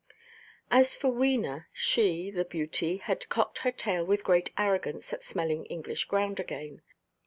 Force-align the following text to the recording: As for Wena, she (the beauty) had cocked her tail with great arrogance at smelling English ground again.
As 0.71 0.95
for 0.95 1.11
Wena, 1.11 1.67
she 1.71 2.31
(the 2.31 2.43
beauty) 2.43 2.97
had 2.97 3.29
cocked 3.29 3.59
her 3.59 3.71
tail 3.71 4.03
with 4.03 4.23
great 4.23 4.49
arrogance 4.57 5.13
at 5.13 5.23
smelling 5.23 5.67
English 5.67 6.05
ground 6.05 6.39
again. 6.39 6.81